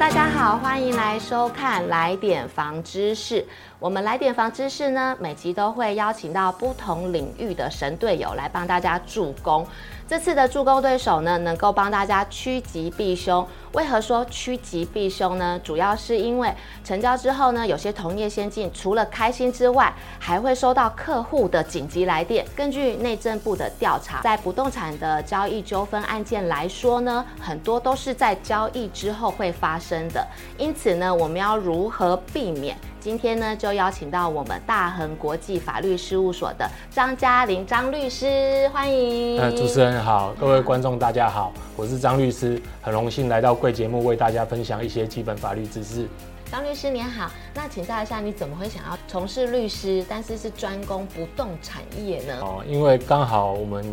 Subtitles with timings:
[0.00, 3.42] 大家好，欢迎来收看《来点房知识》。
[3.80, 9.66] 我们《来点房知识》呢，每集都会邀请到不同领域的神队友来帮大家助攻。
[10.06, 13.46] 这次的助攻对手呢，能够帮大家趋吉避凶。
[13.72, 15.58] 为何说趋吉避凶呢？
[15.64, 16.52] 主要是因为
[16.84, 22.44] 成交之后呢，有些同业先进除了开心之外，还会收到客户的紧急来电。
[22.54, 30.26] 根据内政部的调查，在不动产的交易纠纷案件来说呢，很多都是在交易之后会发生的。
[30.58, 32.76] 因此呢，我们要如何避免？
[32.98, 39.40] 今天呢，就邀请到我们大恒国际法律事务所的张嘉玲张律师，欢迎。
[39.40, 46.08] 呃，主持人好，各位观众大家好，我是张律师，很荣幸来到贵节目为大家分享一些基本法律知识。
[46.50, 52.38] 张律师您好，那请教一下，你怎么会想要从事律师，但是是专攻不动产业呢？
[52.40, 53.84] 哦，因为刚好我们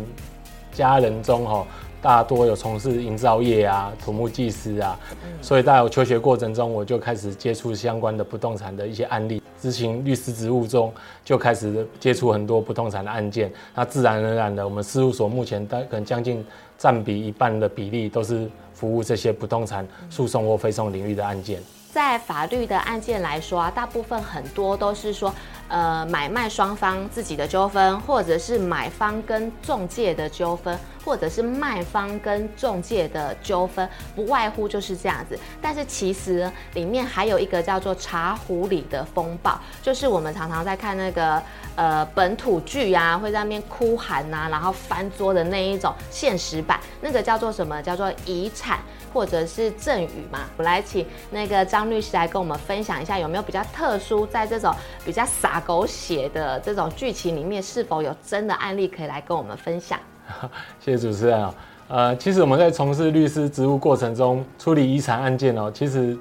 [0.72, 1.66] 家人中哈。
[2.00, 4.96] 大多有从事营造业啊、土木技师啊，
[5.42, 9.42] 所以在我求学过程中，我就开始接触相关的不动产的一些案例。
[9.60, 10.92] 执行律师职务中，
[11.24, 13.52] 就开始接触很多不动产的案件。
[13.74, 16.46] 那自然而然的，我们事务所目前大可能将近
[16.78, 21.60] 占比一半的比例，都是服务这些不动产诉讼或非讼领域的案件。
[21.98, 25.34] 在法律的案件来说啊，大部分很多都是说，
[25.66, 35.38] 呃，买卖双方自己的纠纷，或者是买方跟中介的纠纷，或者是卖方跟中介的纠纷，不外乎就是这样子。
[35.60, 41.42] 但是其实里面还有一个叫做茶壶里的风暴，就是我们常常在看那个
[41.76, 47.82] 呃本土剧啊，会在那边哭喊呐、啊，然后翻桌的那一种现实版，那个叫做什么？
[47.82, 48.78] 叫做遗产。
[49.10, 59.98] 或者是赠与嘛，我来请那个张律师来跟我们分享一下，有没有比较特殊，在这种比较洒狗血的这种剧情里面，是否有真的案例可以来跟我们分享？
[60.84, 61.54] 谢谢主持人啊，
[61.88, 66.16] 呃，其实我们在从事律师职务过程中，处理遗产案件哦，其实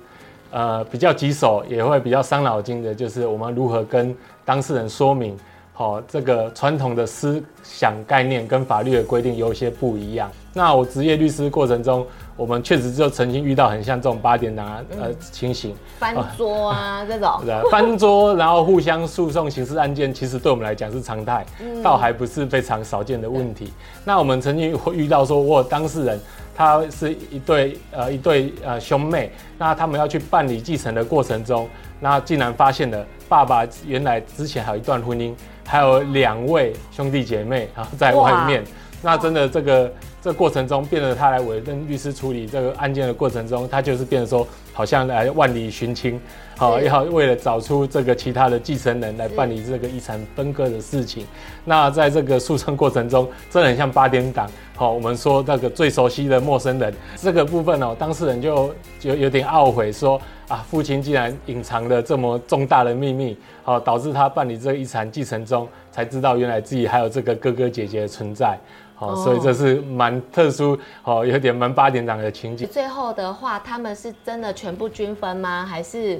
[0.51, 5.37] 呃比较棘手，也会比较伤脑筋的，就是我们如何跟当事人说明。
[5.73, 10.31] 好，这个传统的思想概念跟法律的规定有一些不一样。
[10.51, 12.03] 那我执业律师过程中，
[12.37, 21.45] 我们确实就曾经遇到很像这种八点档啊，呃情形，翻桌啊这种， 对，翻桌然后互相诉讼刑事案件，其实对我们来讲是常态，
[21.83, 23.73] 倒还不是非常少见的问题。
[24.05, 26.19] 那我们曾经会遇到说，我有当事人
[26.55, 31.67] 他是一对呃一对呃兄妹，那他们要去办理继承的过程中，
[31.99, 35.33] 那竟然发现了爸爸原来之前还有一段婚姻。
[35.69, 38.63] 还有两位兄弟姐妹，然后在外面，
[39.01, 46.19] 那真的这个这个过程中，变得他来委任律师处理这个案件的过程中，他就是变得说，好像来万里寻亲，
[46.57, 51.25] 好要为了找出这个其他的继承人来办理这个遗产分割的事情。
[51.63, 54.49] 那在这个诉讼过程中，真的很像八点档。
[54.75, 60.19] 好，我们说那个最熟悉的陌生人这个部分哦，当事人就就有点懊悔说。
[60.47, 68.57] 啊，父亲竟然隐藏了这么重大的秘密，好，导致他办理这个遗产继承中才知道原来自己还有这个哥哥姐姐的存在，
[68.97, 72.67] 好，所以这是蛮特殊，好，有点蛮八点档的情景。
[72.67, 75.65] 最后的话，他们是真的全部均分吗？
[75.65, 76.19] 还是？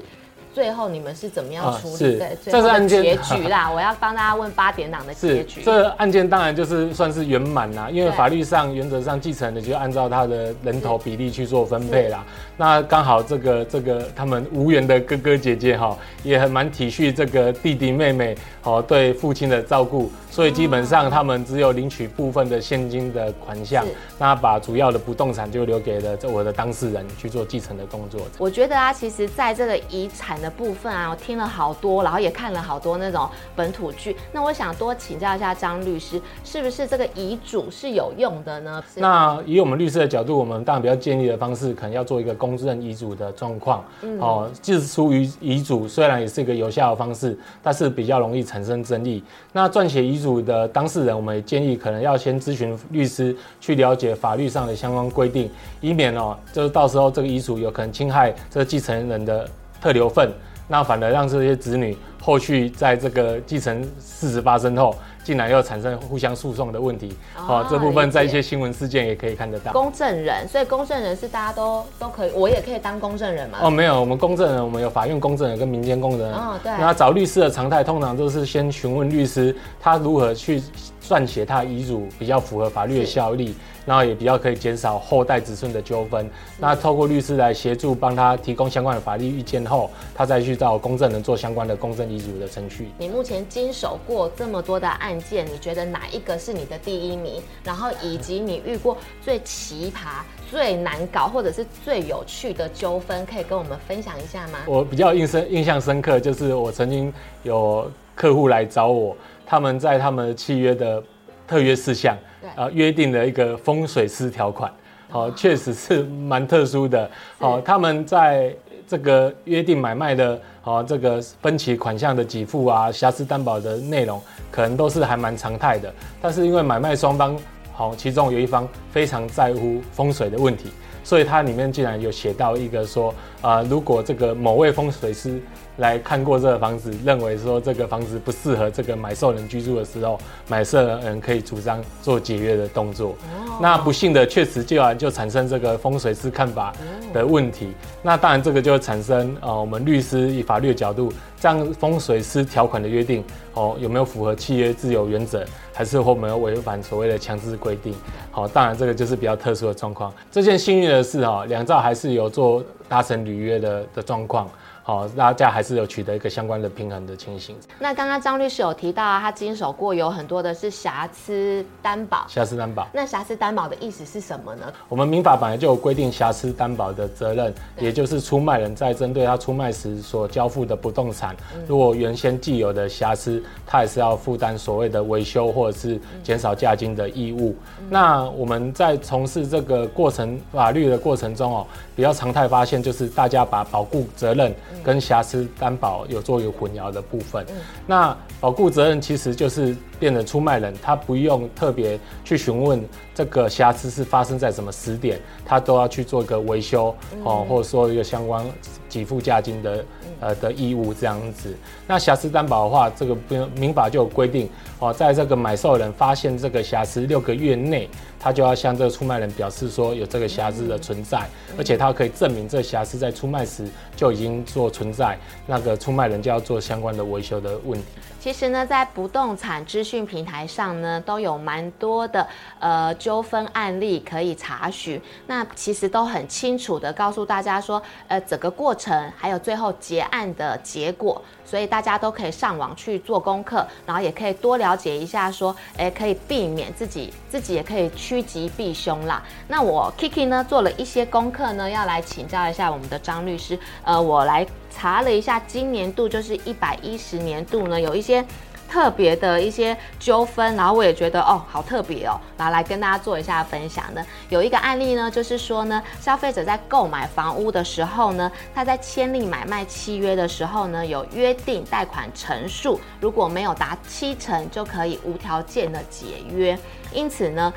[0.54, 2.26] 最后你们是怎么样处理的？
[2.26, 3.70] 啊、是，这是案件结局啦。
[3.70, 5.62] 我要帮大家问八点档的结局。
[5.62, 12.26] 这个、案件当然就是算是圆满啦，因为法律上原则上继承的就按照他的人头比例去做分配啦。
[12.56, 20.12] 那刚好这个这个他们无缘的哥哥姐姐哈，也很蛮体恤这个弟弟妹妹哦对父亲的照顾。
[20.38, 23.84] 所以基本上他们只有领取部分的现金的款项，
[24.20, 28.22] 那把主要的不动产就留给了我的当事人去做继承的工作。
[28.38, 34.16] 我觉得啊，其实在这个遗产的部分啊，我听了好多，然后也看了好多那种本土剧。
[34.32, 38.84] 那我想多请教一下张律师，是不是这个遗嘱是有用的呢？
[38.98, 43.84] 那以我们律师的角度，我们当然比较建议的方式，可能要做一个公证遗嘱的状况。
[44.04, 49.24] 嗯、哦，即使出于遗嘱，虽然也是一个有效的方式，但是比较容易产生争议。
[49.52, 50.27] 那撰写遗嘱。
[50.28, 60.30] 主的当事人，我们也建议可能要先咨询律师，去了解法律上的相关规定，以免哦，就是到时候这个遗嘱有可能侵害这个继承人的特留份，
[60.68, 61.96] 那反而让这些子女
[62.28, 64.94] 后续在这个继承事实发生后。
[65.24, 69.74] 竟然又产生互相诉讼的问题，好、哦，这部分在一些新闻事件也可以看得到。
[69.74, 73.58] 公证人，所以公证人是大家都都可以，我也可以当公证人嘛？
[73.62, 76.34] 哦，没有，我们公证人，我们有法院公证人跟民间公证人。
[76.34, 76.72] 哦，对。
[76.80, 80.64] 那找律师的常态，通常都是先询问律师，他如何去
[81.06, 83.54] 撰写他遗嘱，比较符合法律的效力。
[83.86, 86.30] 然后也比较可以减少后代子孙的纠纷。
[86.60, 92.90] 那透过律师来协助，帮他提供相关的法律意见后，他再去找公证人做相关的公证遗遗嘱的程序。
[92.98, 97.42] 你目前经手过这么多的案件，你觉得哪一个是你的第一名？
[97.64, 104.60] 然后以及你遇过最奇葩、最难搞或者是最有趣的纠纷，可以跟我们分享一下吗？
[104.66, 109.16] 我比较印深印象深刻，就是我曾经有客户来找我，
[109.46, 111.04] 他们在他们契约的
[111.48, 112.18] 特约事项，
[112.56, 114.74] 呃，约定了一个风水师条款。
[115.10, 117.10] 好，确实是蛮特殊的。
[117.38, 118.54] 好，他们在
[118.86, 120.38] 这个约定买卖的，
[120.68, 124.22] 哦，这个分期款项的给付啊，瑕疵担保的内容，
[124.52, 125.94] 可能都是还蛮常态的。
[126.22, 127.40] 但是因为买卖双方，
[127.72, 130.70] 好，其中有一方非常在乎风水的问题，
[131.08, 135.42] 所以它里面竟然有写到一个说，啊，如果这个某位风水师。
[135.78, 140.18] 来看过这个房子，认为说这个房子不适合这个买受人居住的时候，
[140.48, 143.10] 买受人可以主张做解约的动作。
[143.10, 146.74] 哦、那不幸的确实就然就产生这个风水师看法
[147.14, 147.68] 的问题。
[147.68, 157.94] 哦、那当然这个就产生呃，我们律师以法律的角度，这样风水师条款的约定哦，有没有符合契约自由原则，还是会没有违反所谓的强制规定？
[158.32, 160.12] 好，当然这个就是比较特殊的状况。
[160.32, 164.50] 这件幸运的的是哈，两兆还是有做达成履约的的状况。
[164.88, 167.58] 好，大家还是有取得一个相关的平衡的情形。
[167.78, 172.26] 那刚刚张律师有提到啊，他经手过有很多的是瑕疵担保。
[172.30, 172.88] 瑕疵担保。
[172.94, 174.72] 那瑕疵担保的意思是什么呢？
[174.88, 181.36] 我们民法本来就有规定瑕疵担保的责任，也就是出卖人在针对他出卖时所交付的不动产，
[181.68, 187.54] 如果原先既有的瑕疵，他也是要负担所谓的维修或者是减少价金的义务。
[187.90, 194.56] 那我们在从事这个过程法律的过程中哦，比较常态发现就是大家把保护责任。
[194.84, 197.46] 跟瑕疵担保有做一个混淆的部分，
[197.86, 202.84] 那保固责任其实就是变成出卖人，他不用特别去询问
[203.14, 208.46] 这个瑕疵是发生在什么时点，他都要去做一个维修哦，或者说一个相关
[208.90, 209.86] 给付价金的
[210.20, 211.56] 呃的义务这样子。
[211.86, 214.50] 那瑕疵担保的话，这个民民法就有规定
[214.80, 217.90] 哦，在这个买受人发现这个瑕疵六个月内。
[218.20, 221.22] 他就要向这个出卖人表示说有这个瑕疵的存在，
[221.56, 227.86] 而且他可以证明这瑕疵在出卖时就已经做存在，那个出卖人就要做相关的维修的问题。
[228.20, 232.28] 其实呢，在不动产资讯平台上呢，都有蛮多的
[232.60, 235.00] 呃纠纷案例可以查询。
[235.28, 249.22] 那其实都很清楚的告诉大家说，呃，整个过程还有最后结案的结果，所以大家都可以上网去做功课，然后也可以多了解一下，说，诶，可以避免自己自己也可以趋吉避凶啦。
[249.48, 253.60] 那我 Kiki 呢做了一些功课呢，要来请教一下我们的张律师。
[253.84, 254.46] 呃，我来。
[254.80, 258.24] 查了一下，今年度就是一百一十年度呢，有一些
[258.70, 264.06] 特别的一些纠纷，然后我也觉得哦，好特别哦，然后来跟大家做一下分享呢。
[264.30, 276.58] 有一个案例呢，就是说呢，消费者在购买房屋的时候呢，他在签订买卖契约的时候呢，有约定贷款成数，如果没有达七成，就可以无条件的解约，
[276.92, 277.54] 因此呢。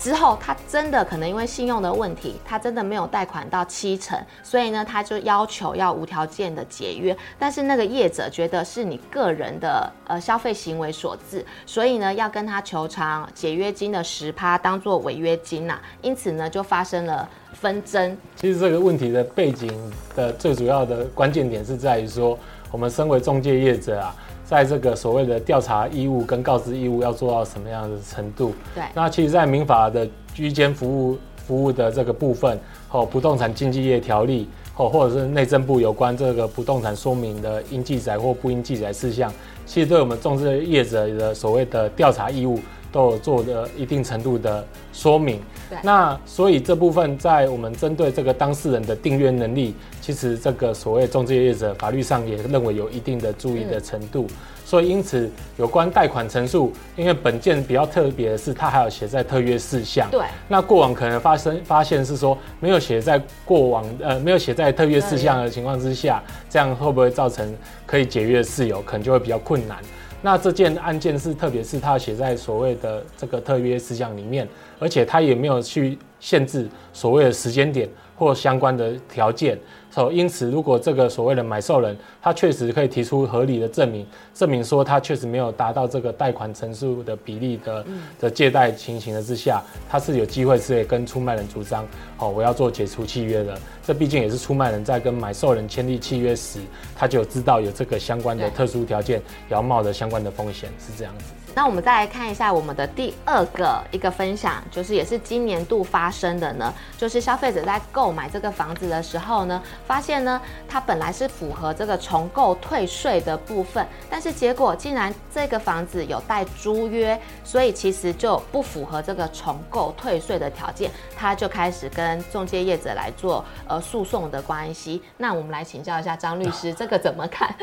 [0.00, 7.14] 之后，他真的可能因为信用的问题，他真的没有贷款到七成，所以呢，他就要求要无条件的解约。
[7.38, 18.16] 但是那个业者觉得是你个人的呃消费行为所致，所以呢，要跟他求偿解约金的十趴当做违约金呐、因此呢，就发生了纷争。
[18.36, 19.70] 其实这个问题的背景
[20.16, 22.38] 的最主要的关键点是在于说，
[22.72, 24.16] 我们身为中介业者啊。
[24.50, 28.52] 在这个所谓的调查义务跟告知义务要做到什么样的程度？
[28.74, 32.58] 对，那其实，在民法的居间服务服务的这个部分，
[32.90, 39.32] 哦不动产经纪业条例，哦或者是内政部有关这个不动产说明的应记载或不应记载事项，
[39.66, 42.58] 其实对我们仲介业者的所谓的调查义务，
[42.92, 45.40] 都有做的一定程度的说明。
[45.68, 49.74] 对，那所以这部分在我们针对这个当事人的订约能力。
[50.00, 54.26] 其实这个所谓中介业者，法律上也认为有一定的注意的程度，
[54.64, 60.10] 所以因此有关贷款陈述，因为本件比较特别的是，它还有写在特约事项。
[60.10, 60.24] 对。
[60.48, 67.54] 那过往可能发生发现是说，没有写在过往呃没有写在特约事项的情况之下，这样会不会造成
[67.86, 69.78] 可以解约的事由，可能就会比较困难。
[70.22, 74.46] 那这件案件是特别是它写在所谓的这个特约事项里面，
[74.78, 79.58] 而且它也没有去限制所谓的时间点或相关的条件。
[79.90, 87.84] 所以，因此，如果这个所谓的买受人，他确实可以提出合理的证明，证明说他确实没有达到这个贷款成数的比例的
[88.20, 91.86] 的借贷情形的之下，他是有机会是可以跟出卖人主张，
[92.18, 93.58] 哦，我要做解除契约的。
[93.82, 96.60] 这毕竟也是出卖人在跟买受人签订契约时，
[96.94, 99.18] 他就知道有这个相关的特殊条件，
[99.48, 101.24] 也要冒着相关的风险，是这样子。
[101.54, 125.02] 那我们再来看一下我们的第二个一个分享，就是也是今年度发生的呢，就是消费者在购买这个房子的时候呢，发现呢，它本来是符合这个重购退税的部分，但是结果竟然这个房子有带租约，所以其实就不符合这个重购退税的条件，他就开始跟中介业者来做呃诉讼的关系。
[125.18, 127.54] 那我们来请教一下张律师，这个怎么看？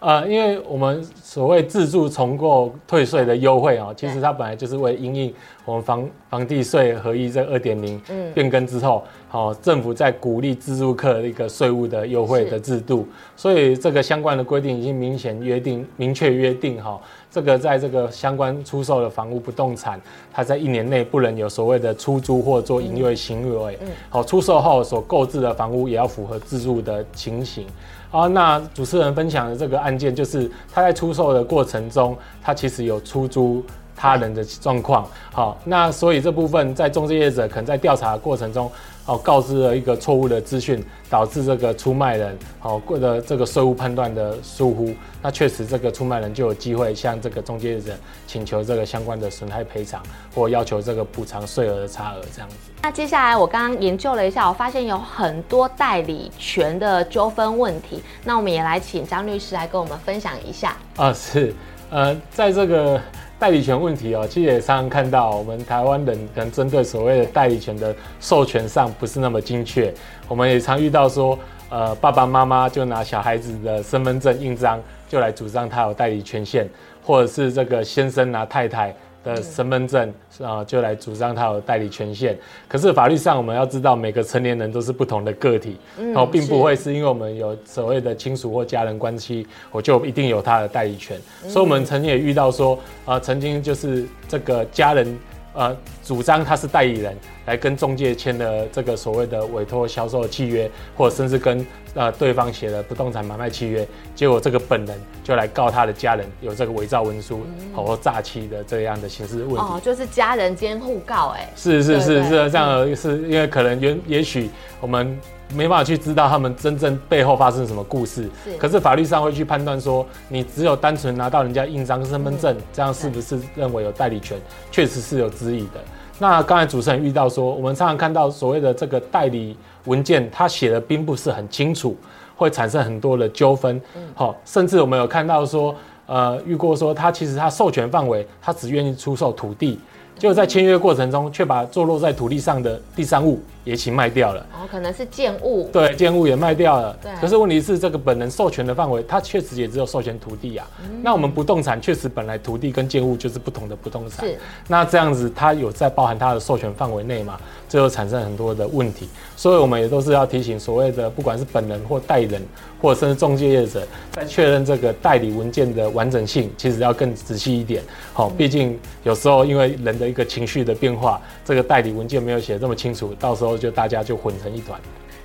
[0.00, 5.34] 呃，因为我们所谓自住重购退税的优惠啊，其实它本来就是为因应
[5.64, 7.98] 我们房房地税合一这二点零
[8.34, 17.00] 变更之后，好，政府在鼓励自住客一个税务的优惠的制度，所以这个相关的规定已经明显约定、明确约定哈，
[17.34, 20.00] 这个在这个相关出售的房屋不动产，
[20.32, 23.76] 它在一年内不能有所谓的出租或做营业行为，
[24.08, 27.66] 好，出售后所购置的房屋也要符合自住的情形。
[28.12, 33.60] 啊，那主持人分享的这个案件，就是他在出售的过程中，他其实有出租
[33.96, 35.04] 他人的状况。
[35.32, 38.70] 好，那所以这部分在中介业者可能在调查的过程中。
[39.06, 50.02] 哦，告知了一个错误的资讯，导致这个出卖人哦过的这个税务判断的疏忽，那确实这个出卖人就有机会向这个中介人请求这个相关的损害赔偿，
[50.34, 52.56] 或要求这个补偿税额的差额这样子。
[52.82, 60.76] 那接下来我刚刚研究了一下，我发现有很多代理权的纠纷问题，那我们也来请张律师来跟我们分享一下。
[60.96, 61.54] 啊，是，
[61.94, 63.00] 呃，在这个。
[63.36, 69.92] 代理权问题哦，其实也常常看到我们台湾人可能针对所谓的代理权的授权上不是那么精确。
[70.28, 76.66] 我们也常遇到说，呃，爸爸妈妈就拿小孩子的身份证印章就来主张他有代理权限，
[77.04, 78.94] 或者是这个先生拿太太
[79.24, 80.12] 的身份证
[80.42, 82.38] 啊，就来主张他有代理权限。
[82.68, 91.18] 可是法律上我们要知道，每个成年人都是不同的个体，然后并不会是因为我们有所谓的亲属或家人关系，我就一定有他的代理权。
[91.48, 95.18] 所以，我们曾经也遇到说，啊，曾经就是这个家人。
[95.56, 107.42] 呃，主张他是代理人，来跟中介签的这个所谓的委托销售契约，或者甚至跟呃对方写的不动产买卖契约，结果这个本人就来告他的家人有这个伪造文书
[107.74, 109.56] 或诈欺的这样的刑事问题。
[109.58, 115.18] 哦，就是家人间互告，哎，是是是是这样，是因为可能原也许我们。
[115.54, 118.56] 没办法去知道他们真正背后发生什么故事，是。
[118.56, 124.40] 可是法律上会去判断说，你只有单纯拿到人家印章身份证，嗯，这样是不是认为有代理权？
[124.72, 125.84] 确实是有质疑的。
[126.18, 131.96] 那刚才主持人遇到说，我们常常看到所谓的这个代理文件，他写的并不是很清楚，
[132.36, 133.80] 会产生很多的纠纷。
[134.14, 135.74] 好，嗯，甚至我们有看到说，
[136.06, 139.78] 呃，遇过说他其实他授权范围，他只愿意出售土地。
[140.18, 144.46] 就在签约过程中，却把坐落在土地上的第三物也一起卖掉了。
[144.52, 145.68] 哦，可能是建物。
[145.72, 146.96] 对，建物也卖掉了。
[147.02, 147.10] 对。
[147.20, 150.66] 可是问题是，这个本人授权的范围，它确实也只有授权土地啊。
[150.82, 151.00] 嗯。
[151.02, 154.24] 那我们不动产确实本来土地跟建物就是不同的不动产。
[154.24, 154.38] 是。
[154.68, 157.38] 那这样子，它有在包含它的授权范围内嘛？
[157.74, 159.08] 最后产生很多的问题。
[159.34, 162.40] 所以我们也都是要提醒所谓的，不管是本人或代理人，
[162.80, 167.82] 或者甚至中介业者，在确认这个代理文件的完整性，其实要更仔细一点。
[168.12, 174.80] 好，毕竟有时候因为人的一个情绪的变化，这个代理文件没有写这么清楚，到时候就大家就混成一团。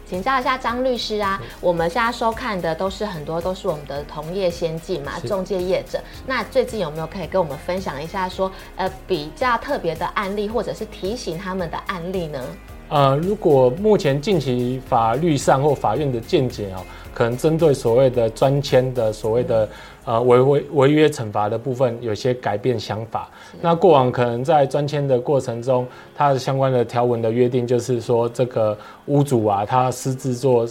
[0.09, 6.01] 请教一下张律师啊，我们现在收看的都是很多都是我们的同业先进嘛，中介业者。
[6.25, 12.43] 那最近有没有可以跟我们分享一下说，呃，比较特别的案例，或者是提醒他们的案例呢？
[12.89, 16.81] 呃，如果目前近期法律上或法院的见解哦，
[17.13, 19.69] 可能针对所谓的专签的所谓的
[20.05, 23.29] 呃违违违约惩罚的部分有些改变想法。
[23.61, 30.67] 那过往可能在专签的过程中，它的相关的条文的约定就是说，这个屋主啊，他私自做。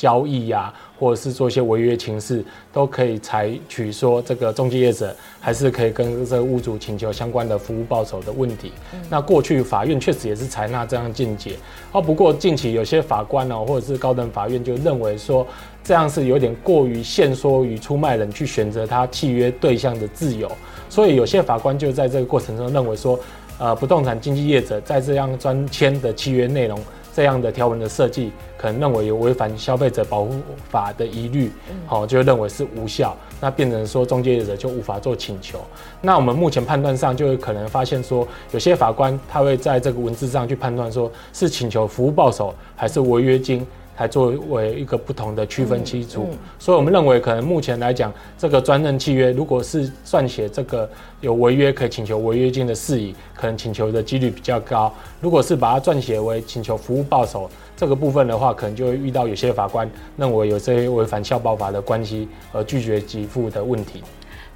[0.00, 2.42] 交易呀、啊，或者是做一些违约情事，
[2.72, 8.72] 都可以采取说这个中介业者还是可以跟这个屋主请求相关的服务报酬的问题。
[8.94, 11.56] 嗯、那过去法院确实也是采纳这样见解。
[11.92, 15.46] 哦，不过近期有些法官呢、哦，或者是高等法院就认为说，
[15.84, 20.50] 这样是有点过于限缩于出卖人去选择他契约对象的自由。
[20.88, 23.20] 所以有些法官就在这个过程中认为说，
[23.58, 26.80] 呃，不动产经纪业者在这样专签的契约内容。
[27.14, 30.34] 这样的条文的设计，可能认为有违反消费者保护
[30.68, 31.50] 法的疑虑，
[31.86, 35.60] 好，就认为是无效，那变成说中介业者就无法做请求。
[36.00, 43.66] 那我们目前判断上，就有可能发现说，有些法官他会在这个文字上去判断说，是请求服务报酬还是违约金。
[44.00, 46.26] 来作为一个不同的区分基础，
[46.58, 50.88] 所以我们认为可能目前来讲，这个专任契约如果是撰写这个
[51.20, 54.90] 有违约可以请求违约金的事宜，可能请求的几率比较高。
[55.20, 64.02] 如果是把它撰写为请求服务报酬这个部分的话，可能就会遇到有些法官认为有这些违反校报法的关系而拒绝给付的问题。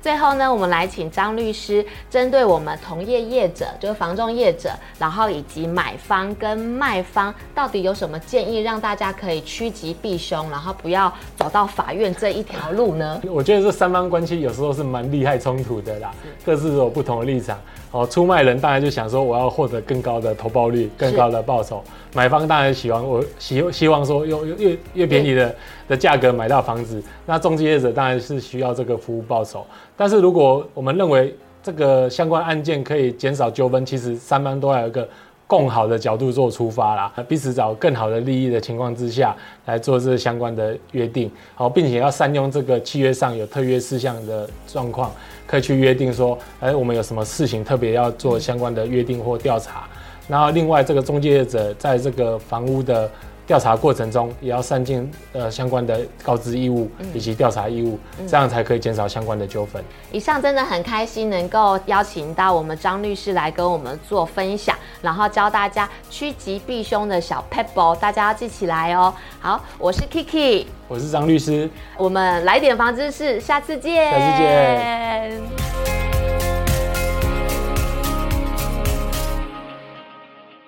[0.04, 4.68] 最后呢，我们来请张律师针对我们同业业者，就是房仲业者，
[4.99, 13.18] 然后以及买方跟卖方，到底有什么建议，让大家可以趋吉避凶，然后不要走到法院这一条路呢？
[13.30, 16.12] 我觉得这三方关系有时候是蛮厉害冲突的啦，
[16.44, 17.58] 各自有不同的立场。
[17.94, 21.76] 哦，出卖人当然就想说我要获得更高的投报率、更高的报酬；
[22.12, 25.54] 买方当然喜欢我希希望说用越越便宜的
[25.86, 27.00] 的价格买到房子。
[27.24, 29.64] 那中介业者当然是需要这个服务报酬。
[29.96, 31.32] 但是如果我们认为
[31.62, 35.08] 这个相关案件可以减少纠纷，其实三方都要有一个。
[35.46, 39.36] 更好的角度做出发啦，彼此找更好的利益的情况之下
[39.66, 45.12] 来做这相关的约定，好，并且要善用这个契约上有特约事项的状况，
[45.46, 49.86] 可以去约定说，哎，我们有什么事情特别要做相关的约定或调查，
[50.28, 53.10] 然后另外这个中介者在这个房屋的。
[53.46, 59.82] 调查过程中也要善尽呃相关的告知义务以及调查义务，嗯、这样才可以减少相关的纠纷。
[60.10, 69.12] 以上真的很开心能够邀请到我们张律师来跟我们做分享，然后教大家趋吉避凶的小 pebble，，大家要记起来哦。
[69.40, 76.13] 好，我是 Kiki，我是张律师，我们来点房知识，下次见，下次见。